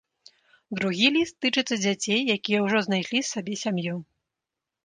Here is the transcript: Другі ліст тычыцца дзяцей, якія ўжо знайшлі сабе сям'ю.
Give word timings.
Другі 0.77 1.11
ліст 1.17 1.35
тычыцца 1.45 1.75
дзяцей, 1.83 2.21
якія 2.39 2.59
ўжо 2.65 2.77
знайшлі 2.89 3.19
сабе 3.31 3.53
сям'ю. 3.67 3.95